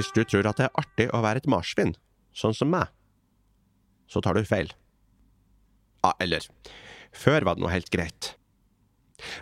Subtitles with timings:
[0.00, 1.90] Hvis du tror at det er artig å være et marsvin,
[2.32, 2.88] sånn som meg,
[4.08, 4.70] så tar du feil.
[6.00, 6.46] Ja, eller
[7.12, 8.30] Før var det noe helt greit.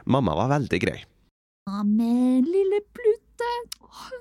[0.03, 0.97] Mamma var veldig grei.
[1.71, 3.53] Amen, lille Plutte.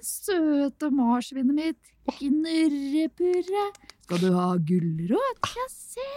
[0.06, 1.92] Søte marsvinet mitt.
[2.20, 3.68] Knurrepurre.
[4.06, 5.54] Skal du ha gulrot?
[5.58, 6.10] Ja, se.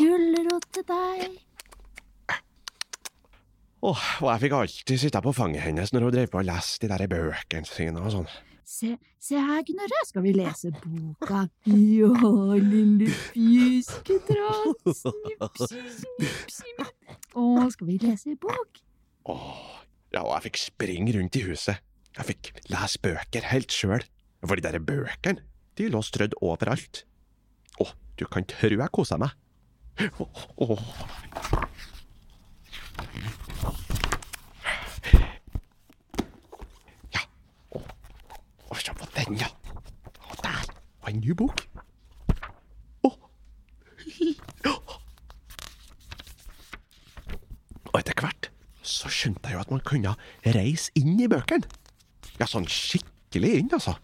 [0.00, 1.40] Gulrot til deg.
[3.84, 6.88] Åh, og jeg fikk alltid sitte på fanget hennes når hun drev på og leste
[6.88, 8.32] de der bøkene sine og sånn.
[8.64, 10.00] Se, se her, Knurre.
[10.08, 11.46] Skal vi lese boka?
[11.66, 12.12] Ja,
[12.60, 14.86] lille pjusketratt.
[15.00, 16.86] Snipp, snipp, snipp.
[17.34, 18.80] Å, skal vi lese bok?
[19.30, 19.60] Åh,
[20.14, 21.82] ja, og jeg fikk springe rundt i huset.
[22.16, 24.02] Jeg fikk lese bøker helt sjøl.
[24.40, 25.42] For de der bøkene,
[25.76, 27.04] de lå strødd overalt.
[27.80, 29.36] Åh, du kan tro jeg kosa meg.
[30.00, 30.84] Åh, åh.
[37.10, 37.20] Ja.
[37.70, 37.82] Åh,
[38.70, 39.46] åh, se på den, ja.
[40.42, 40.62] Der
[41.02, 41.62] var en ny bok.
[43.04, 43.16] Åh.
[47.90, 48.50] Og etter hvert
[48.82, 50.14] så skjønte jeg jo at man kunne
[50.54, 51.66] reise inn i bøkene.
[52.40, 53.94] Ja, sånn skikkelig inn, altså.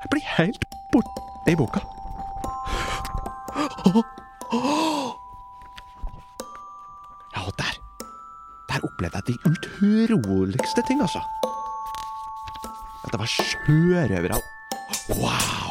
[0.00, 1.82] Jeg blir helt borte i boka.
[7.34, 7.74] Ja, og der
[8.70, 11.20] Der opplevde jeg de utroligste ting, altså.
[13.04, 14.40] At det var sjørøvere
[15.20, 15.70] Wow!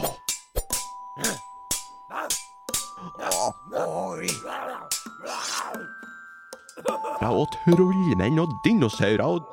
[7.22, 9.44] Ja, og trollmenn og dinosaurer og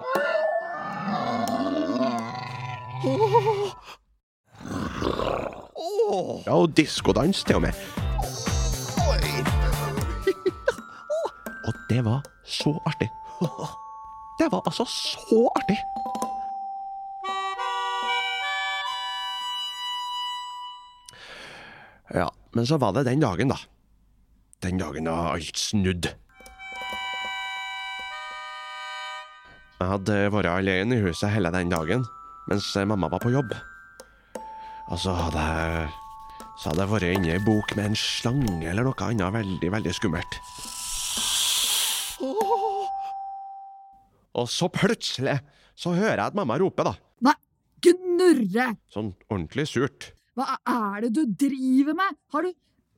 [6.47, 7.73] Ja, og diskodans til og med.
[11.67, 13.11] Og det var så artig.
[14.39, 15.79] Det var altså så artig.
[22.15, 23.59] Ja, men så var det den dagen, da.
[24.63, 26.09] Den dagen da alt snudd.
[29.77, 32.07] Jeg hadde vært alene i huset hele den dagen,
[32.49, 33.53] mens mamma var på jobb.
[34.87, 35.89] Og så hadde jeg
[36.57, 39.69] så hadde jeg vært inne i ei bok med en slange eller noe annet veldig,
[39.75, 40.39] veldig skummelt.
[44.37, 45.37] Og så plutselig
[45.77, 46.95] så hører jeg at mamma roper, da.
[47.29, 47.37] Nei,
[47.85, 48.71] gnurre!
[48.93, 50.16] Sånn ordentlig surt.
[50.37, 52.17] Hva er det du driver med?
[52.35, 52.51] Har du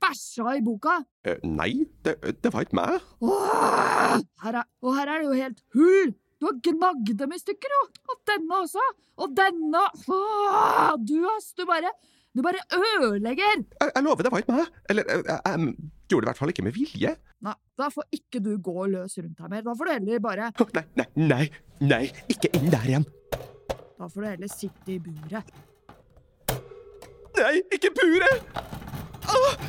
[0.02, 0.96] bæsja i boka?
[1.26, 3.04] Eh, nei, det, det var ikke meg.
[3.22, 6.16] Åh, her er, og her er det jo helt hull!
[6.38, 7.80] Du har gnagd dem i stykker, jo!
[8.10, 8.84] Og denne også!
[9.22, 9.84] Og denne!
[10.14, 11.52] Åh, du, ass!
[11.58, 11.90] Du bare
[12.34, 13.62] Du bare ødelegger!
[13.64, 14.74] Jeg, jeg lover, det var ikke meg.
[14.90, 17.14] Eller, jeg, jeg, jeg gjorde det i hvert fall ikke med vilje.
[17.46, 19.62] Nei, da får ikke du gå løs rundt her mer.
[19.66, 21.42] Da får du heller bare Nei, nei, nei,
[21.86, 23.08] nei, ikke inn der igjen.
[23.98, 25.50] Da får du heller sitte i buret.
[27.38, 28.56] Nei, ikke buret!
[29.28, 29.68] Ah!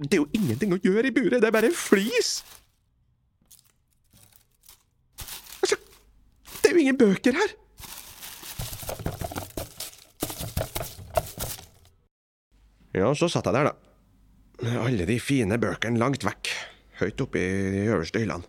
[0.00, 2.38] Det er jo ingenting å gjøre i buret, det er bare flis.
[5.60, 5.76] Altså,
[6.62, 7.56] det er jo ingen bøker her.
[12.98, 13.74] Ja, så satt jeg der, da.
[14.64, 16.50] Med alle de fine bøkene langt vekk,
[17.02, 18.48] høyt oppe i de øverste hyllene.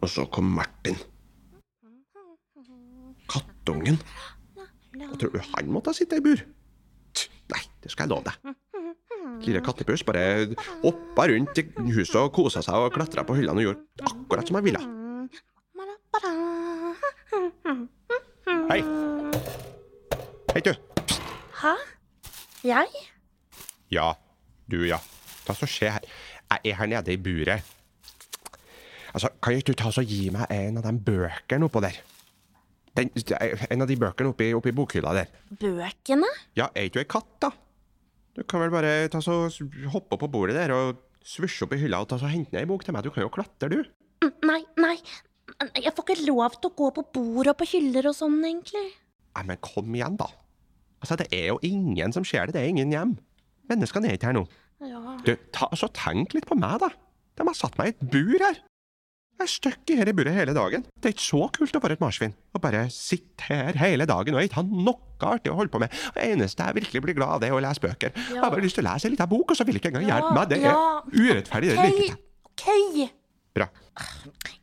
[0.00, 0.96] Og så kom Martin.
[3.28, 3.98] Kattungen.
[5.00, 6.42] Jeg tror du han måtte sitte i bur?
[7.50, 8.56] Nei, det skal jeg love deg.
[9.40, 10.22] Lille kattepus bare
[10.82, 14.58] hoppa rundt i huset og kosa seg og klatra på hyllene og gjorde akkurat som
[14.60, 14.82] han ville.
[18.70, 18.82] Hei.
[20.52, 20.72] Hei, du.
[21.62, 21.74] Hæ?
[22.66, 23.02] Jeg?
[23.90, 24.12] Ja,
[24.70, 25.00] du, ja.
[25.46, 26.04] Ta så se her.
[26.50, 27.64] Jeg er her nede i buret.
[29.14, 31.96] Altså, kan ikke du ta og gi meg en av de bøkene oppå der?
[32.98, 33.10] Den,
[33.70, 35.28] en av de bøkene oppi, oppi bokhylla der.
[35.60, 36.26] Bøkene?
[36.58, 37.52] Ja, er ikke du ei katt, da?
[38.36, 39.36] Du kan vel bare ta så
[39.92, 42.62] hoppe opp på bordet der og svusje opp i hylla og ta så hente ned
[42.64, 43.04] ei bok til meg.
[43.06, 43.80] Du kan jo klatre, du.
[44.24, 44.96] Mm, Nei, nei.
[45.80, 48.84] Jeg får ikke lov til å gå på bord og på hyller og sånn, egentlig.
[49.36, 50.28] Nei, men kom igjen, da.
[51.02, 52.54] Altså, det er jo ingen som ser det.
[52.56, 53.14] Det er ingen hjem.
[53.70, 54.44] Menneskene er ikke her nå.
[54.86, 55.00] Ja.
[55.26, 56.90] Du, ta, altså, tenk litt på meg, da.
[57.38, 58.60] De har satt meg i et bur her.
[59.40, 60.82] Jeg er stuck i her i buret hele dagen.
[61.00, 62.34] Det er ikke så kult å være et marsvin.
[62.52, 65.94] Å bare sitte her hele dagen og ikke ha noe artig å holde på med.
[66.12, 68.12] Det eneste jeg virkelig blir glad av, det er å lese bøker.
[68.12, 70.04] Jeg har bare lyst til å lese en liten bok, og så vil ikke engang
[70.10, 70.52] hjelpe meg.
[70.52, 70.76] Det er ja.
[71.08, 71.72] urettferdig.
[71.72, 72.20] Det liker jeg.
[72.52, 73.16] OK.
[73.56, 73.70] Bra.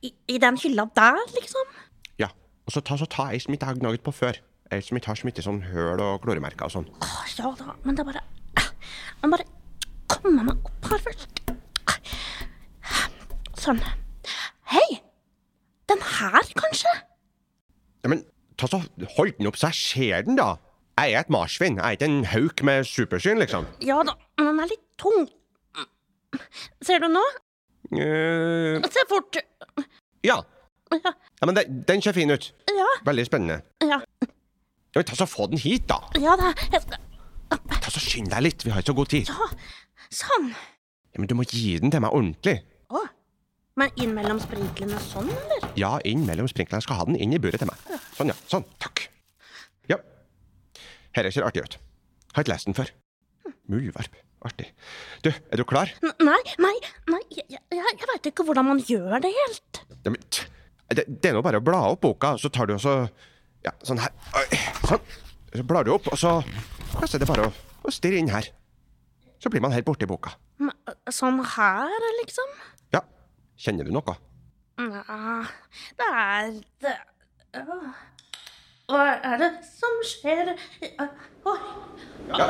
[0.06, 1.76] I, I den hylla der, liksom?
[2.22, 2.30] Ja.
[2.70, 4.38] Og så ta, så ta ei som ikke jeg har gnaget på før.
[4.70, 6.92] Ei som ikke har så mye sånn høl og kloremerker og sånn.
[7.02, 8.28] Åh, ja da, men det er bare
[8.62, 9.54] Jeg må bare
[10.14, 11.48] komme meg opp her først.
[13.58, 13.82] Sånn.
[14.72, 15.00] Hei!
[15.90, 16.92] Den her, kanskje?
[18.04, 18.24] Ja, men
[18.60, 18.82] ta så
[19.16, 20.56] hold den opp så jeg ser den, da.
[20.98, 23.68] Jeg er et marsvin, jeg er ikke en hauk med supersyn, liksom.
[23.86, 25.28] Ja da, men den er litt tung.
[26.84, 27.24] Ser du nå?
[27.94, 28.84] Uh...
[28.92, 29.40] Se fort.
[30.26, 30.40] ja.
[30.88, 32.46] Ja, ja, men den, den ser fin ut.
[32.72, 33.62] ja, Veldig spennende.
[33.84, 33.98] ja,
[34.96, 35.98] Ja, men ta så Få den hit, da.
[36.18, 36.54] ja da.
[37.52, 39.30] Ta så Skynd deg litt, vi har ikke så god tid.
[39.30, 39.50] Ja,
[40.16, 40.48] Sånn.
[41.14, 42.62] Ja, men Du må gi den til meg ordentlig.
[43.78, 45.68] Men inn mellom sprinklene sånn, eller?
[45.78, 46.80] Ja, inn mellom sprinklene.
[46.82, 47.78] Jeg skal ha den inn i buret til meg.
[48.18, 48.38] Sånn, ja.
[48.50, 48.66] Sånn.
[48.82, 49.04] Takk.
[49.92, 50.00] Ja.
[51.14, 51.78] Dette ser artig ut.
[52.34, 52.90] Har ikke lest den før.
[53.70, 54.18] Muldvarp.
[54.48, 54.68] Artig.
[55.26, 55.90] Du, er du klar?
[56.06, 56.74] N- Nei, nei,
[57.10, 59.80] nei, jeg, jeg, jeg veit ikke hvordan man gjør det helt.
[60.06, 60.18] Men,
[60.94, 62.94] det, det er nå bare å bla opp boka, så tar du og så
[63.66, 64.14] Ja, sånn her.
[64.86, 65.02] Sånn.
[65.58, 67.54] Så blar du opp, og så ja, så er det bare å,
[67.86, 68.46] å stirre inn her.
[69.42, 70.34] Så blir man helt borti boka.
[70.62, 70.74] Men,
[71.14, 72.54] Sånn her, liksom?
[73.58, 74.14] Kjenner du noe?
[74.78, 75.02] Nja,
[75.98, 76.50] det er
[76.84, 76.92] det.
[78.88, 80.52] Hva er det som skjer?
[81.02, 81.56] Oi.
[82.30, 82.46] Ja.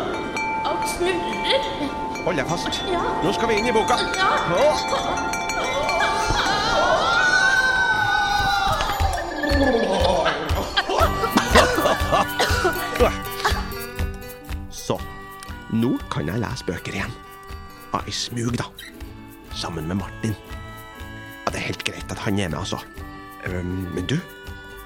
[0.67, 1.69] Alt snurrer.
[2.25, 2.81] Hold deg fast.
[2.91, 3.03] Ja.
[3.23, 3.95] Nå skal vi inn i boka.
[12.99, 13.13] Ja.
[14.75, 14.99] Så,
[15.71, 17.17] nå kan jeg lese bøker igjen.
[17.95, 18.67] Av I smug, da.
[19.55, 20.35] Sammen med Martin.
[21.67, 22.79] Helt greit at han er med, altså.
[23.47, 24.17] Um, men du,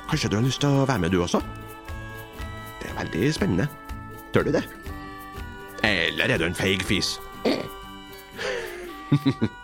[0.09, 1.41] kanskje du har lyst til å være med, du også?
[2.81, 3.69] Det er veldig spennende.
[4.33, 4.65] Tør du det?
[5.85, 7.15] Eller er du en feig fis?